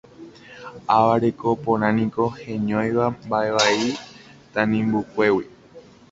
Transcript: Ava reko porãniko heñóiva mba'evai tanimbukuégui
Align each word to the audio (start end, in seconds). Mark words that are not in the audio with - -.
Ava 0.95 1.13
reko 1.23 1.49
porãniko 1.65 2.23
heñóiva 2.43 3.05
mba'evai 3.25 3.81
tanimbukuégui 4.53 5.45